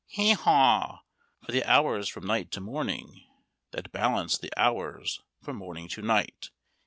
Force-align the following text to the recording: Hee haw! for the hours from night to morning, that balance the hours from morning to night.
Hee 0.07 0.31
haw! 0.33 1.01
for 1.45 1.51
the 1.51 1.63
hours 1.63 2.09
from 2.09 2.25
night 2.25 2.49
to 2.53 2.59
morning, 2.59 3.27
that 3.69 3.91
balance 3.91 4.35
the 4.35 4.49
hours 4.57 5.21
from 5.43 5.57
morning 5.57 5.87
to 5.89 6.01
night. 6.01 6.49